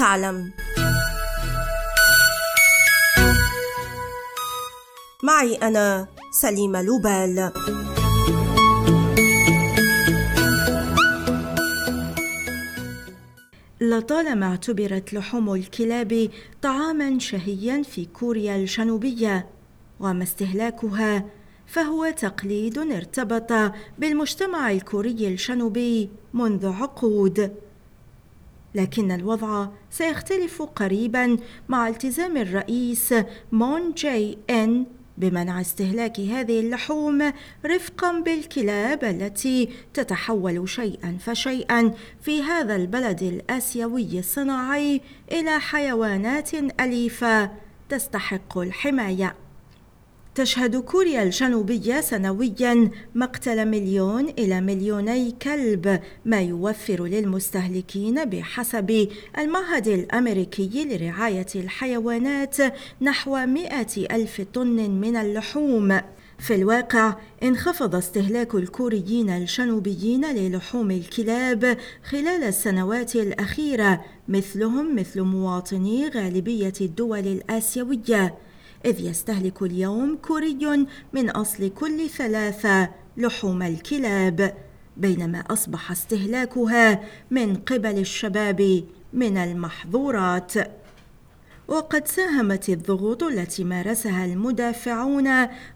[0.00, 0.52] تعلم.
[5.22, 7.52] معي أنا سليمة لوبال.
[13.80, 16.30] لطالما اعتبرت لحوم الكلاب
[16.62, 19.48] طعاما شهيا في كوريا الجنوبية
[20.00, 21.24] وما استهلاكها
[21.66, 27.54] فهو تقليد ارتبط بالمجتمع الكوري الجنوبي منذ عقود.
[28.74, 31.36] لكن الوضع سيختلف قريبا
[31.68, 33.14] مع التزام الرئيس
[33.52, 34.86] مون جاي إن
[35.18, 37.32] بمنع استهلاك هذه اللحوم
[37.66, 45.00] رفقا بالكلاب التي تتحول شيئا فشيئا في هذا البلد الآسيوي الصناعي
[45.32, 47.50] إلى حيوانات أليفة
[47.88, 49.34] تستحق الحماية.
[50.34, 60.84] تشهد كوريا الجنوبية سنويا مقتل مليون إلى مليوني كلب ما يوفر للمستهلكين بحسب المعهد الأمريكي
[60.84, 62.56] لرعاية الحيوانات
[63.00, 66.00] نحو مئة ألف طن من اللحوم.
[66.38, 76.72] في الواقع انخفض استهلاك الكوريين الجنوبيين للحوم الكلاب خلال السنوات الأخيرة مثلهم مثل مواطني غالبية
[76.80, 78.34] الدول الآسيوية.
[78.84, 84.54] إذ يستهلك اليوم كوري من أصل كل ثلاثة لحوم الكلاب
[84.96, 90.52] بينما أصبح استهلاكها من قبل الشباب من المحظورات.
[91.68, 95.28] وقد ساهمت الضغوط التي مارسها المدافعون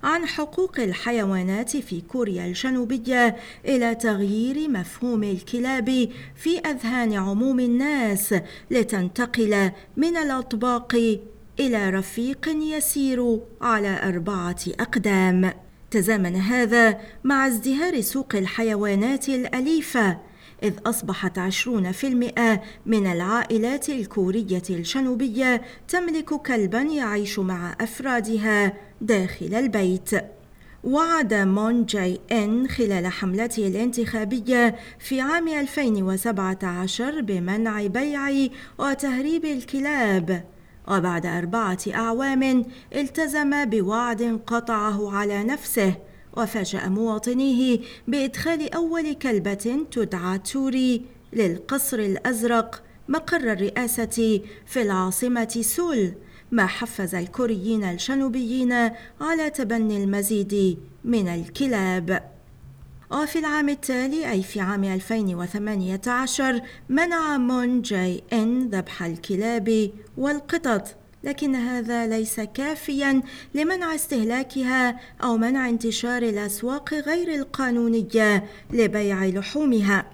[0.03, 8.35] عن حقوق الحيوانات في كوريا الجنوبية إلى تغيير مفهوم الكلاب في أذهان عموم الناس
[8.71, 11.19] لتنتقل من الأطباق
[11.61, 15.53] إلى رفيق يسير على أربعة أقدام.
[15.91, 20.19] تزامن هذا مع ازدهار سوق الحيوانات الأليفة
[20.63, 29.55] إذ أصبحت عشرون في المئة من العائلات الكورية الجنوبية تملك كلبا يعيش مع أفرادها داخل
[29.55, 30.11] البيت.
[30.85, 38.49] وعد مون جاي إن خلال حملته الانتخابية في عام 2017 بمنع بيع
[38.79, 40.54] وتهريب الكلاب.
[40.89, 42.65] وبعد أربعة أعوام
[42.95, 45.95] التزم بوعد قطعه على نفسه
[46.37, 51.03] وفاجأ مواطنيه بإدخال أول كلبة تدعى توري
[51.33, 56.13] للقصر الأزرق مقر الرئاسة في العاصمة سول
[56.53, 58.73] ما حفز الكوريين الجنوبيين
[59.21, 62.34] على تبني المزيد من الكلاب.
[63.15, 71.55] وفي العام التالي أي في عام 2018 منع مون جاي إن ذبح الكلاب والقطط لكن
[71.55, 73.23] هذا ليس كافيا
[73.55, 80.07] لمنع استهلاكها أو منع انتشار الأسواق غير القانونية لبيع لحومها.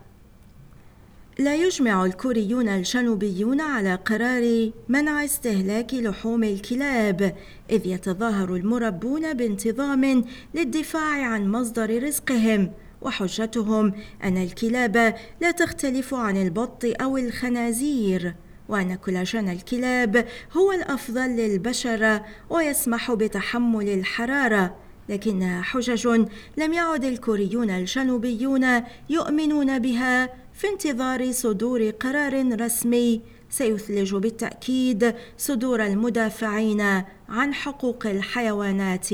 [1.38, 7.36] لا يجمع الكوريون الجنوبيون على قرار منع استهلاك لحوم الكلاب
[7.70, 10.24] إذ يتظاهر المربون بانتظام
[10.54, 12.70] للدفاع عن مصدر رزقهم.
[13.02, 13.92] وحجتهم
[14.24, 18.34] أن الكلاب لا تختلف عن البط أو الخنازير
[18.68, 24.76] وأن كولاجين الكلاب هو الأفضل للبشره ويسمح بتحمل الحرارة.
[25.08, 35.14] لكنها حجج لم يعد الكوريون الجنوبيون يؤمنون بها في انتظار صدور قرار رسمي سيثلج بالتأكيد
[35.38, 36.80] صدور المدافعين
[37.28, 39.06] عن حقوق الحيوانات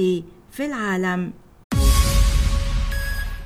[0.50, 1.32] في العالم.